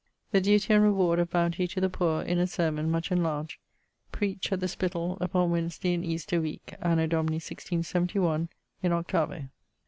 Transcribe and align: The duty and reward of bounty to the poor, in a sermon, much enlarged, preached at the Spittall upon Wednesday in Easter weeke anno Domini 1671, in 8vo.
The 0.31 0.41
duty 0.41 0.73
and 0.73 0.81
reward 0.83 1.19
of 1.19 1.29
bounty 1.29 1.67
to 1.67 1.79
the 1.79 1.87
poor, 1.87 2.23
in 2.23 2.39
a 2.39 2.47
sermon, 2.47 2.89
much 2.89 3.11
enlarged, 3.11 3.59
preached 4.11 4.51
at 4.51 4.59
the 4.59 4.67
Spittall 4.67 5.19
upon 5.21 5.51
Wednesday 5.51 5.93
in 5.93 6.03
Easter 6.03 6.41
weeke 6.41 6.73
anno 6.81 7.05
Domini 7.05 7.35
1671, 7.35 8.49
in 8.81 8.91
8vo. 8.93 9.49